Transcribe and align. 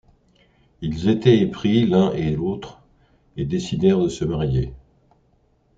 Ils 0.81 1.09
étaient 1.09 1.37
épris 1.37 1.85
l'un 1.85 2.11
et 2.13 2.31
l'autre 2.35 2.81
et 3.37 3.45
décidèrent 3.45 3.99
de 3.99 4.09
se 4.09 4.25
marier. 4.25 4.73